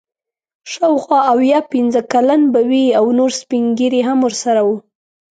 شاوخوا 0.71 1.19
اویا 1.33 1.59
پنځه 1.71 2.01
کلن 2.11 2.41
به 2.53 2.61
وي 2.69 2.85
او 2.99 3.05
نور 3.19 3.31
سپین 3.41 3.63
ږیري 3.77 4.01
هم 4.07 4.17
ورسره 4.25 4.61
وو. 4.67 4.77